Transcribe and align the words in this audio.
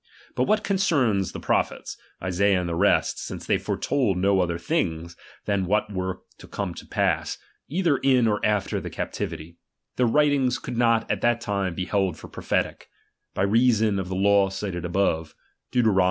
But 0.33 0.45
what 0.45 0.63
concerns 0.63 1.31
the 1.31 1.39
prophets, 1.39 1.95
Isaiah 2.23 2.59
and 2.59 2.67
the 2.67 2.73
rest, 2.73 3.17
t 3.17 3.21
since 3.21 3.45
they 3.45 3.59
foretold 3.59 4.17
no 4.17 4.39
other 4.39 4.57
things 4.57 5.15
than 5.45 5.67
what 5.67 5.93
were 5.93 6.21
to 6.39 6.47
come 6.47 6.73
to 6.73 6.87
pass, 6.87 7.37
either 7.67 7.97
in 7.97 8.27
or 8.27 8.43
after 8.43 8.81
the 8.81 8.89
captivity, 8.89 9.59
their 9.97 10.07
writings 10.07 10.57
could 10.57 10.75
not 10.75 11.05
at 11.11 11.21
that 11.21 11.39
time 11.39 11.75
be 11.75 11.85
held 11.85 12.17
for 12.17 12.27
prophetic; 12.29 12.87
by 13.35 13.43
reason 13.43 13.99
of 13.99 14.09
the 14.09 14.15
law 14.15 14.49
cited 14.49 14.85
above 14.85 15.35
(Deut. 15.71 15.85